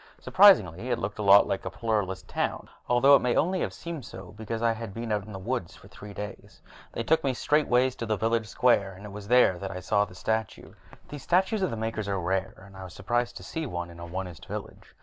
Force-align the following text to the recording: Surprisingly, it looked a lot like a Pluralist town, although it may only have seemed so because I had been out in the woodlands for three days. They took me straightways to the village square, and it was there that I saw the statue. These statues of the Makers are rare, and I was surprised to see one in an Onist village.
Surprisingly, 0.19 0.89
it 0.89 0.97
looked 0.97 1.19
a 1.19 1.21
lot 1.21 1.45
like 1.45 1.63
a 1.63 1.69
Pluralist 1.69 2.27
town, 2.27 2.67
although 2.89 3.15
it 3.15 3.19
may 3.21 3.35
only 3.35 3.59
have 3.59 3.71
seemed 3.71 4.03
so 4.03 4.31
because 4.35 4.59
I 4.63 4.71
had 4.71 4.95
been 4.95 5.11
out 5.11 5.25
in 5.27 5.31
the 5.31 5.37
woodlands 5.37 5.75
for 5.75 5.87
three 5.89 6.11
days. 6.11 6.59
They 6.91 7.03
took 7.03 7.23
me 7.23 7.35
straightways 7.35 7.95
to 7.97 8.07
the 8.07 8.17
village 8.17 8.47
square, 8.47 8.93
and 8.93 9.05
it 9.05 9.11
was 9.11 9.27
there 9.27 9.59
that 9.59 9.69
I 9.69 9.79
saw 9.79 10.05
the 10.05 10.15
statue. 10.15 10.73
These 11.09 11.21
statues 11.21 11.61
of 11.61 11.69
the 11.69 11.77
Makers 11.77 12.07
are 12.07 12.19
rare, 12.19 12.63
and 12.65 12.75
I 12.75 12.83
was 12.83 12.95
surprised 12.95 13.37
to 13.37 13.43
see 13.43 13.67
one 13.67 13.91
in 13.91 13.99
an 13.99 14.09
Onist 14.11 14.47
village. 14.47 14.95